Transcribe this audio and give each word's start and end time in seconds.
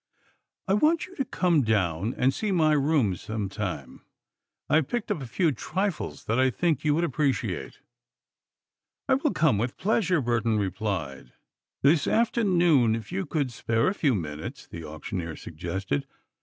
I 0.67 0.73
want 0.73 1.05
you 1.05 1.15
to 1.17 1.25
come 1.25 1.61
down 1.61 2.15
and 2.15 2.33
see 2.33 2.51
my 2.51 2.73
rooms 2.73 3.21
sometime. 3.21 4.03
I 4.67 4.77
have 4.77 4.87
picked 4.87 5.11
up 5.11 5.21
a 5.21 5.27
few 5.27 5.51
trifles 5.51 6.25
that 6.25 6.39
I 6.39 6.49
think 6.49 6.83
you 6.83 6.95
would 6.95 7.03
appreciate." 7.03 7.77
"I 9.07 9.13
will 9.13 9.29
come 9.31 9.59
with 9.59 9.77
pleasure," 9.77 10.19
Burton 10.19 10.57
replied. 10.57 11.33
"This 11.83 12.07
afternoon, 12.07 12.95
if 12.95 13.11
you 13.11 13.27
could 13.27 13.51
spare 13.51 13.89
a 13.89 13.93
few 13.93 14.15
minutes?" 14.15 14.65
the 14.65 14.83
auctioneer 14.83 15.35
suggested. 15.35 16.07